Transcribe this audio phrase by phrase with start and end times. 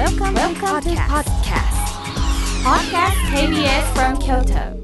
[0.00, 1.76] Welcome, Welcome to podcast.
[2.64, 4.80] Podcast KBS from Kyoto.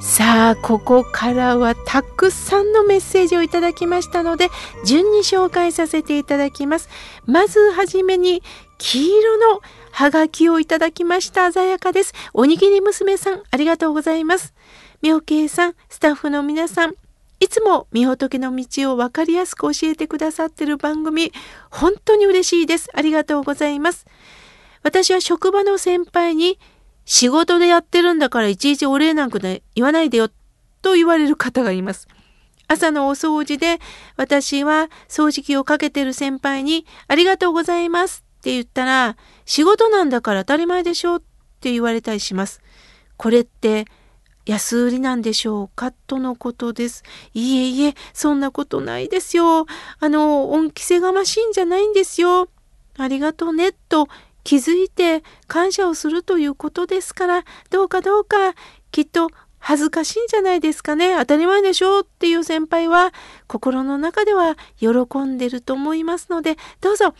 [0.00, 4.48] さあここからはたくさんのメッセージをいただきましたので
[4.84, 6.88] 順に紹介させていただきます
[7.24, 8.42] まずはじめに
[8.78, 9.60] 黄色の
[9.92, 14.52] ハガキをいただきました鮮やかですおにぎり娘さんありがとうございます
[15.00, 16.94] 妙慶さんスタッフの皆さん
[17.40, 21.32] いつもみ仏の道を分かりやすく教えてくださってる番組
[21.70, 24.06] 本当に嬉しいですありがとうございます
[24.82, 26.58] 私は職場の先輩に
[27.04, 30.28] 仕事でやってるんだからいちいちお礼なんか言わないでよ
[30.82, 32.06] と言われる方がいます。
[32.68, 33.78] 朝のお掃除で
[34.16, 41.22] 私は掃除機をかけてる先輩にありがとうございますって言ったら仕事なんだから当たり前でしょっ
[41.60, 42.60] て言われたりします。
[43.16, 43.86] これって
[44.48, 45.92] 安売りなんでしょうか？
[45.92, 47.04] とのことです。
[47.34, 49.66] いえいえ、そんなことないですよ。
[50.00, 52.48] あの、恩着せがましいんじゃないんですよ。
[52.96, 54.08] ありがとうねと
[54.42, 58.54] 気づいて感謝をするということですからどうかどうか
[58.90, 59.28] きっと
[59.60, 63.12] 恥ずかしいんじゃないですかね当たり前でしょうっていう先輩は
[63.46, 64.88] 心の中では喜
[65.20, 67.14] んでると思いますのでどうぞ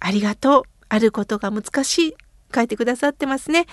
[0.00, 2.14] ありがとうあることが難しい
[2.54, 3.66] 書いてくださってますね。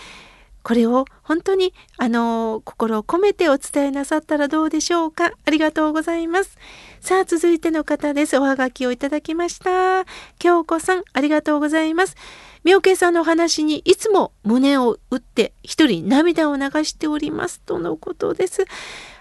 [0.64, 5.32] これを本当にあの心を込めてお伝えなさったらどうでしょうか。
[5.46, 6.58] ありがとうございます。
[7.00, 8.38] さあ続いての方です。
[8.38, 10.06] おはがきをいただきました。
[10.38, 12.16] 京子さんありがとうございます。
[12.64, 18.66] 妙慶さんの話にいつも胸を打って一人涙を流しておりますとのことです。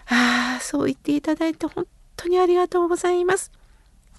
[0.07, 3.53] ああそう言っていただいて本当にありがとうございます。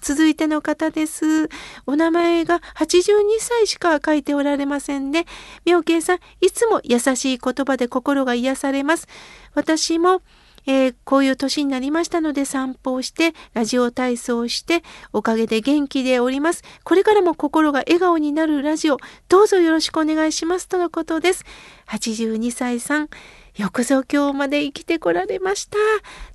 [0.00, 1.48] 続いての方です。
[1.86, 5.26] お名前が82歳しか書いておられませんね。
[5.64, 9.06] 妙慶さん、いつも優しい言葉で心が癒されます。
[9.54, 10.22] 私も、
[10.66, 16.62] えー、こういう年になりましたので散歩をして、ラジオ体操をして、おかげで元気でおります。
[16.84, 21.44] これからも心が笑顔になるラジオ、どうぞよろしくお願いしますとのことです。
[21.88, 23.08] 82歳さん、
[23.56, 25.76] よくぞ今日まで生きてこられました。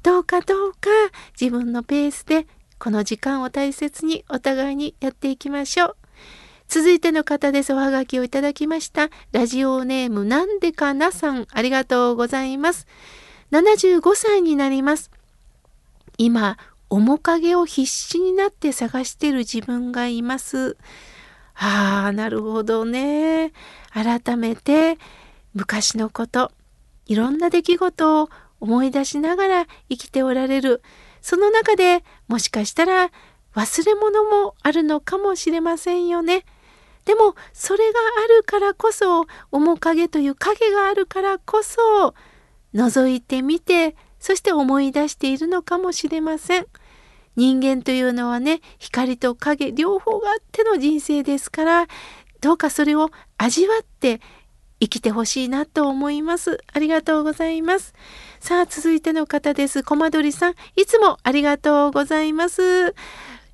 [0.04, 0.90] どうかどうか
[1.40, 2.46] 自分のペースで
[2.80, 5.96] この時間を大切にお互いにやっていきましょう。
[6.68, 7.74] 続いての方です。
[7.74, 9.10] おはがきをいただきました。
[9.32, 12.88] ラジオネームなんでかなさん、ありがとうございます。
[13.52, 15.12] 75歳になります。
[16.18, 16.58] 今、
[16.90, 20.78] 面影を必死になって探している自分がいます。
[21.56, 23.54] ああ、なるほどね。
[23.92, 24.98] 改めて
[25.54, 26.52] 昔のこと、
[27.06, 30.82] いろんな出来事を思い出しながら生きておられる。
[31.26, 33.10] その中でもしかしたら
[33.56, 36.46] 忘れ物もあるのかもしれませんよね。
[37.06, 42.14] でもそれがあるからこそ面影という影があるからこそ
[42.76, 46.68] 覗いてみてそして思い出しているのかもしれません。
[47.36, 51.88] 人間というのはね光と影両方があっての人生ですから
[52.40, 53.10] どうかそれを
[53.40, 54.22] 味わって
[54.80, 56.60] 生きてほしいなと思います。
[56.74, 57.94] ありがとうございます。
[58.40, 59.84] さあ、続いての方です。
[59.84, 62.94] コマドリさん、いつもありがとうございます。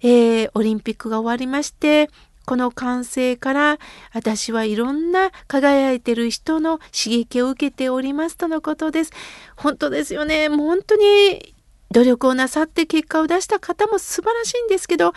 [0.02, 2.09] えー、オリンピックが終わりまして、
[2.46, 3.78] この歓声から
[4.14, 9.12] 私はいろんな輝いてる人の刺激を受けておりますとのことです。
[9.56, 10.50] 本当ですよね。
[10.50, 11.56] もう本当に
[11.92, 15.14] 努力をなさって結果を出した方も素晴らしいんですけど、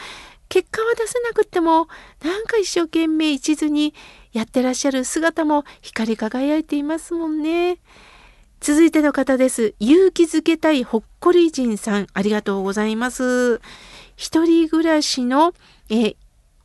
[0.54, 1.88] 結果は出せなくても
[2.22, 3.92] なんか一生懸命一途に
[4.32, 7.78] やってらっしゃる姿も光り輝いていますもんね。
[8.60, 9.74] 続いての方です。
[9.80, 13.60] 勇気づけたいほっこり人さん、ありがとうございます。
[14.14, 15.54] 一人暮らしの、
[15.90, 16.14] え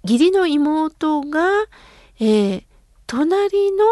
[0.03, 1.50] 義理の妹が、
[2.19, 2.63] えー、
[3.07, 3.85] 隣の、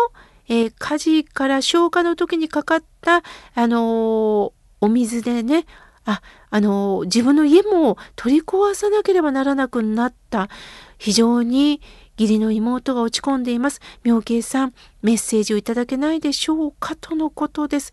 [0.47, 3.23] えー、火事から消火の時にかかった、
[3.55, 5.65] あのー、お水でね、
[6.07, 10.49] あ、あの自分の家も取り壊さなければならなくなった。
[10.97, 11.81] 非常に
[12.17, 13.81] 義理の妹が落ち込んでいます。
[14.03, 14.73] 妙慶さん、
[15.03, 17.91] メッセージをいただけないでしょうかとのことです。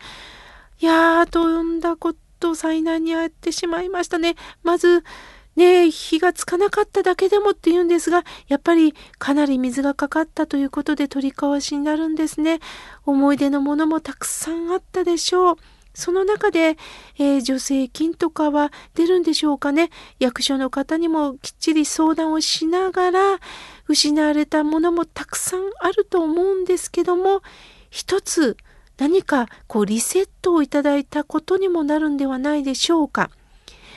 [0.81, 4.37] いやー、とんだこと災難に遭ってしまいましたね。
[4.63, 5.03] まず、
[5.57, 12.61] ね火がつかなかっただけでもって言うんですが、やっぱりかなり水がかかったということで取り交わしになるんですね。
[13.05, 15.57] 思い出のものもたくさんあったでしょう。
[15.95, 16.77] その中で、
[17.19, 19.91] えー、助成金とかは出るんでしょうかね？
[20.19, 23.39] 役所の方にもきっちり相談をしながら、
[23.87, 27.43] 失われたものもたくさんあると思うんですけども、
[27.91, 28.57] 一つ
[28.99, 33.31] 何かこうリセットをいただいたことにもなるんではないでしょうか？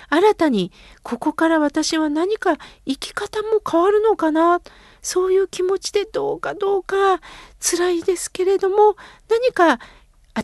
[0.09, 0.71] 新たに
[1.03, 4.61] ここから私は何か生き方も変わるのかな？
[5.01, 7.21] そういう気持ちでどうかどうか
[7.59, 8.95] 辛いですけれども
[9.29, 9.79] 何か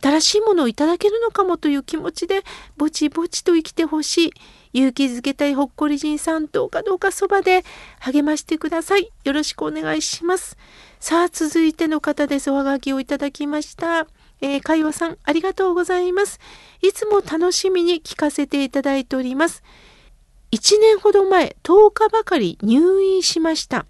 [0.01, 2.42] 新しいものをいただけるのかもという気持ちで
[2.78, 4.31] ぼちぼちと生きてほしい
[4.74, 7.63] 勇気づけたいほっこり人さんどうかどうかそばで
[8.00, 9.12] 励ましてください。
[9.24, 10.57] よろしくお願いします。
[11.00, 12.50] さあ、続いての方です。
[12.50, 14.07] おはがきをいただきました。
[14.42, 16.39] えー、かよさん、ありがとうございます。
[16.81, 19.62] いつも楽しみに聞かせていただいております。
[20.51, 23.86] 1年ほど前、10日ばかり入院しました。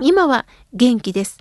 [0.00, 1.38] 今は元気です。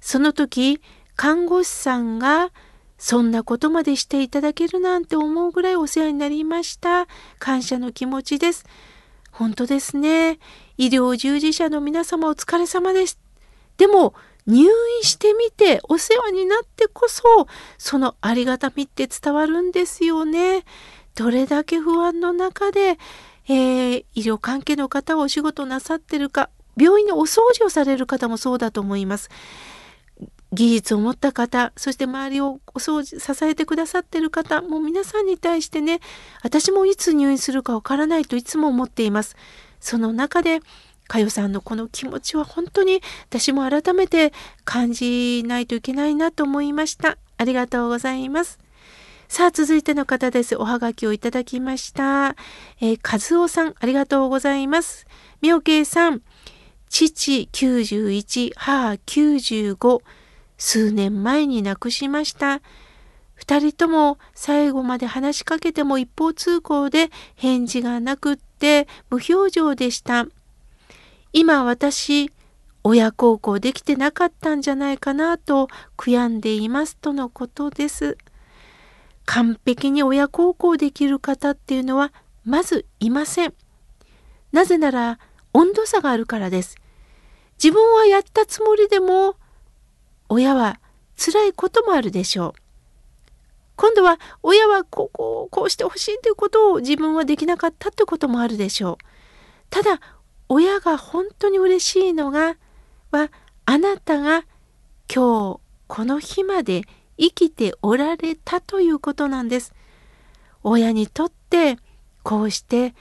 [0.00, 0.80] その時、
[1.16, 2.52] 看護師さんが
[2.98, 7.06] そんなことまでしていただけるなんて思うぐらいお世話になりました。
[7.38, 8.66] 感謝の気持ちです。
[9.30, 10.38] 本当ですね。
[10.76, 13.18] 医療従事者の皆様お疲れ様です。
[13.76, 14.14] でも、
[14.46, 14.68] 入院
[15.02, 17.46] してみてお世話になってこそ、
[17.76, 20.64] そのありがたみって伝わるんですよね。
[21.14, 22.98] どれだけ不安の中で、
[23.46, 29.30] えー、医療関係の方はお仕事なさってるか、病院のお掃除をされる方もそうだと思います。
[30.52, 36.00] 技術を持った方そして周りを掃除支えてくださってる方もう皆さんに対してね
[36.42, 39.36] 私もいつ入院するかわからないといつも思っています。
[39.80, 40.60] その中で
[41.06, 44.32] かよさんのこの気持ちは本当に私も改めて
[44.64, 47.18] 感じないといけないなと思いました。
[47.38, 48.58] ありがとうございます。
[49.28, 50.56] さあ、続いての方です。
[50.56, 52.34] おはがきをいただきました。
[52.80, 55.06] えー、和夫さん、ありがとうございます。
[55.42, 56.22] 妙慶さん、
[56.88, 60.00] 父91、母95、
[60.58, 62.60] 数年前に亡くしました。
[63.34, 70.26] 二人とも最後まで話しかけても一方通行で返事がなくって無表情でした。
[71.32, 72.32] 今私、
[72.82, 78.18] 親孝行できてなかったんじゃないかなと悔やんでいますとのことです。
[79.24, 82.12] 完璧に親孝行できる方っていうのは
[82.44, 83.54] まずいません。
[84.52, 85.18] なぜなら
[85.52, 86.76] 温度差があるからです。
[87.62, 89.36] 自分はやったつもりでも
[90.28, 90.80] 親は
[91.16, 92.60] 辛いこともあるでしょう。
[93.76, 99.04] 今度は親はここをこうしてほしいということを自分はできなかったということもあるでしょう。
[99.70, 100.00] ただ
[100.48, 102.56] 親が本当に嬉しいのが
[103.10, 103.30] は
[103.66, 104.44] あなたが
[105.12, 106.82] 今日この日まで
[107.18, 109.74] 生きておられたということなんです。
[110.62, 111.78] 親にとって
[112.22, 112.94] こうして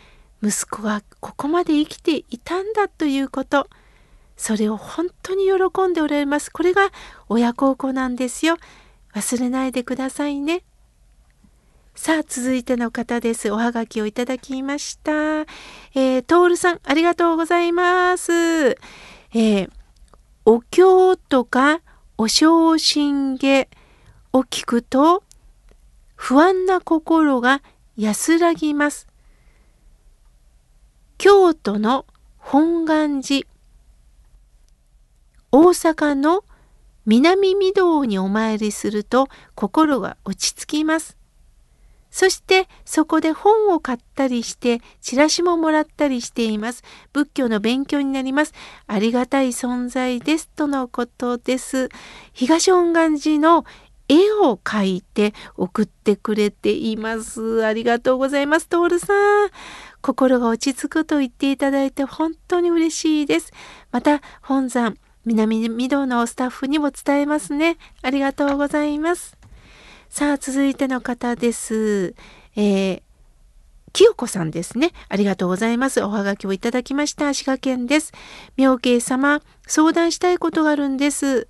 [0.44, 3.68] 息子がここまで生きていたんだということ
[4.38, 6.52] それを本当に喜んでおられます。
[6.52, 6.92] これが
[7.28, 8.58] 親孝行なんですよ。
[9.14, 10.64] 忘れないでくださいね。
[11.96, 13.50] さあ、続いての方です。
[13.50, 15.12] おはがきをいただきました。
[15.12, 18.70] えー、トールさん、ありがとうございます。
[18.74, 19.72] えー、
[20.46, 21.82] お経とか
[22.20, 23.68] お正心下
[24.32, 25.24] を聞くと、
[26.16, 27.64] 不安な心が
[27.96, 29.08] 安らぎます。
[31.18, 32.06] 京都の
[32.38, 33.48] 本願寺
[35.60, 36.44] 大阪の
[37.08, 41.18] 南御堂にお参りすると心が落ち着きます。
[42.12, 46.84] そしてそこで本を買ったりしてチラシももらったりしています。
[47.12, 48.54] 仏教の勉強になります。
[48.86, 51.90] ありがたい存在ですとのことです。
[52.34, 53.66] 東恩願寺の
[54.08, 57.66] 絵を描いて送ってくれています。
[57.66, 58.70] ありがとうございます。
[58.70, 59.50] トールさん。
[60.02, 63.52] 心が落ち着くと言っていただいて本当に嬉しいです。
[63.92, 64.96] また本山
[65.28, 67.78] 南御堂のスタッフにも伝えますね。
[68.02, 69.38] ありがとうございます。
[70.08, 72.16] さあ、続いての方です。
[72.56, 73.02] えー、
[73.92, 74.94] 清子さんですね。
[75.10, 76.02] ありがとうございます。
[76.02, 77.34] おはがきをいただきました。
[77.34, 78.14] 滋賀県です。
[78.56, 81.50] 妙慶様、相談したいことがあるんです。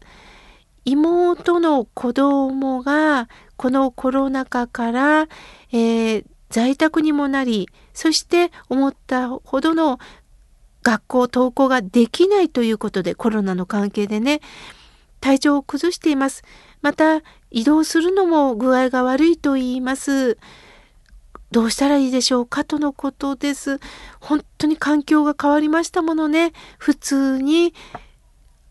[0.84, 5.28] 妹の子供がこのコロナ禍から、
[5.72, 10.00] えー、在宅にもなり、そして思ったほどの
[10.88, 14.40] 学校登校ができないということでコロナの関係でね
[15.20, 16.44] 体調を崩しています。
[16.82, 20.38] また移動するのも具合が悪いと言います。
[21.52, 23.82] どうしたらいいでしょうかとのことです。
[24.22, 26.54] 本当に環境が変わりましたものね。
[26.78, 27.74] 普通に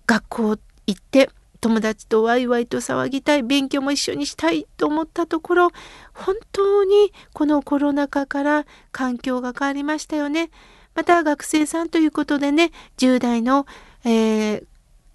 [0.06, 0.56] 学校
[0.86, 1.28] 行って
[1.60, 5.70] 友達とワイワイと騒ぎたい勉強も一緒にしたいと思ったところ
[6.14, 10.48] 本当にこのコロナ禍から環境が変わりましたよね。
[10.96, 13.66] また学生さんということでね10代の、
[14.04, 14.64] えー、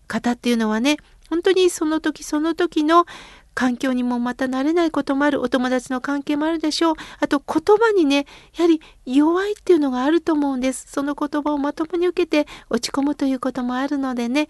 [0.08, 0.98] 方っていうのはね
[1.30, 3.06] 本当にその時その時の
[3.54, 6.96] 環境にもまた慣れないこともあるお友達の関係もあるでしょう。
[7.20, 10.88] あと言葉にねやはり弱いっていうのがあると思うんです。
[10.90, 14.48] その言葉をまともに受けて落ち込むということもあるのでね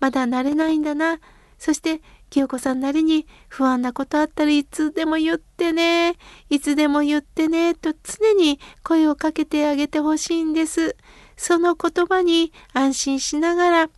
[0.00, 1.18] まだ慣れないんだな。
[1.58, 6.16] そして清子さんなりに不安なことあったらいつでも言ってね、
[6.50, 10.96] いつでも言ってね、と常に声をかけてあげてほしいんです。
[11.36, 13.90] その言葉に安心しながら、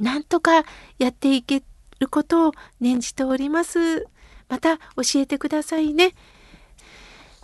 [0.00, 0.64] なんとか
[0.98, 1.62] やっていけ
[2.00, 4.06] ることを念じております。
[4.48, 4.82] また教
[5.16, 6.14] えてくださいね。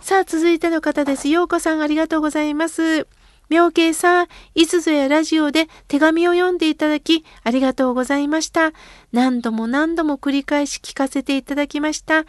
[0.01, 1.27] さあ、続いての方です。
[1.27, 3.07] ようこさんありがとうございます。
[3.49, 8.73] 妙慶さん、いつぞやラジオで手紙を読んでいただき、ありがとうございました。
[9.11, 12.25] 何度も何度も繰り返し聞かせていただきました。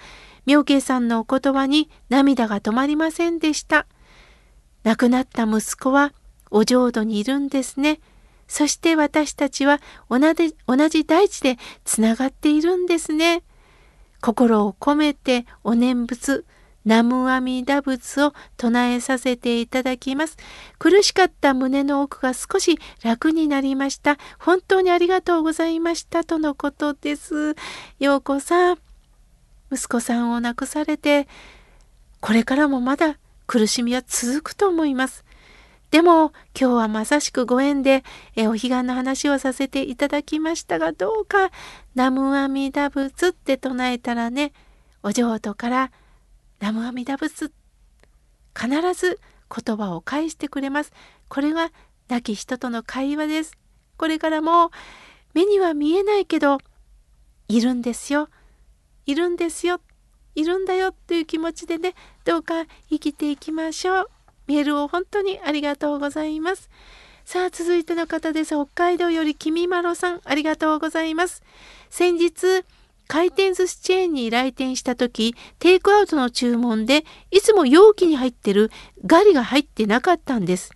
[0.46, 3.86] 妙慶さんのお言葉に涙が止まりませんでした。
[4.82, 6.14] 亡くなった息子は
[6.50, 8.00] お浄土にいるんですね。
[8.48, 13.42] そして私たちは同じ同じ大地でつながっているんですね。
[14.22, 16.44] 心を込めてお念仏、
[16.84, 20.36] ナムアミダ仏を唱えさせていただきます。
[20.78, 24.16] 苦しかった胸の奥が少し楽になりました。
[24.38, 26.24] 本当にありがとうございました。
[26.24, 27.54] とのことです。
[27.98, 28.78] 陽子さん、
[29.72, 31.28] 息子さんを亡くされて、
[32.20, 35.24] これからもまだ苦しみは続くと思います。
[35.90, 38.04] でも今日はまさしくご縁で
[38.36, 41.50] えお彼岸の話をさせていただきましたがどうか
[41.96, 44.52] 「ナムアミダ仏」って唱えたらね
[45.02, 45.90] お浄土から
[46.60, 47.50] 「ナムアミダ仏」
[48.58, 49.18] 必ず
[49.54, 50.92] 言葉を返してくれます。
[51.28, 51.72] これが
[52.08, 53.56] 亡き人との会話です。
[53.96, 54.70] これからも
[55.34, 56.58] 目には見えないけど
[57.48, 58.28] いるんですよ。
[59.06, 59.80] いるんですよ。
[60.34, 64.10] いるんだよっていう気持ちでねどうか生きていきましょう。
[64.46, 66.68] メールを本当にありがとうございます。
[67.24, 68.54] さあ続いての方です。
[68.54, 71.42] 北海道よりきみまろさんありがとうございます。
[71.88, 72.64] 先日
[73.10, 78.70] 回転寿司チェーンに来店した時テイクアウトの注文でいつも容器に入ってる
[79.04, 80.70] ガリが入ってなかったんです。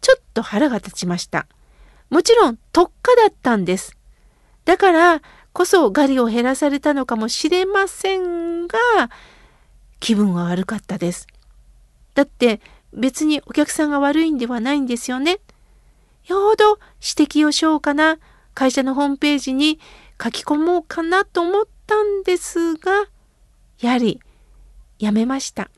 [0.00, 1.48] ちょっと腹が立ちました。
[2.08, 3.96] もちろん特価だったんです。
[4.64, 8.78] だからこそガリを減らされたのかもしれませんが
[9.98, 11.26] 気分は悪かったです。
[12.14, 12.60] だって
[12.92, 15.40] 別にお客さんが悪いんではないんですよね。
[16.28, 18.18] よほど指摘をしようかな
[18.54, 19.80] 会社のホームページに
[20.22, 23.06] 書き込もうかなと思ったんですが
[23.80, 24.20] やはり
[24.98, 25.70] やめました。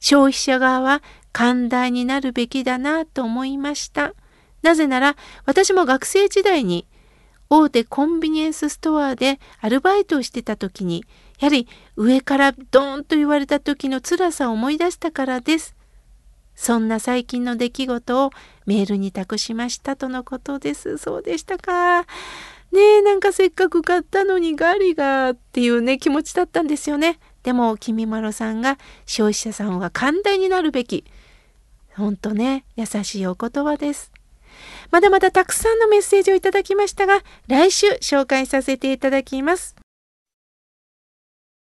[0.00, 4.14] 消費者側は寛大になるべきだなと思いました。
[4.62, 6.86] なぜなら私も学生時代に
[7.48, 11.04] 大手コンビニエンスストアでアルバイトをしてた時に
[11.38, 15.76] やはり上からドーンと言われた時の辛さを思い出したからです。
[16.56, 18.30] そんな最近の出来事を
[18.64, 20.96] メールに託しましたとのことです。
[20.98, 22.06] そうでしたか。
[22.76, 27.18] ねえ、なんかせっかく買ったのにガリがっていうね、気持ちだったんですよね。
[27.42, 31.04] でも、君まろさんが消費者さんは寛大になるべき。
[31.96, 34.12] ほんとね、優しいお言葉です。
[34.90, 39.74] まだまだたくさんのメッセージをいただきましたが、来週紹介させていただきます。